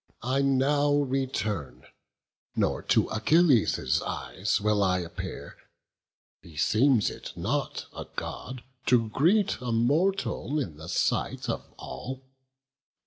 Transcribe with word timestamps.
I 0.23 0.41
now 0.41 0.95
return, 0.95 1.85
nor 2.55 2.81
to 2.89 3.07
Achilles' 3.09 4.01
eyes 4.01 4.59
Will 4.59 4.81
I 4.81 4.97
appear; 4.97 5.57
beseems 6.41 7.11
it 7.11 7.33
not 7.37 7.85
a 7.95 8.05
God 8.15 8.63
To 8.87 9.09
greet 9.09 9.61
a 9.61 9.71
mortal 9.71 10.57
in 10.59 10.77
the 10.77 10.89
sight 10.89 11.47
of 11.47 11.71
all. 11.77 12.23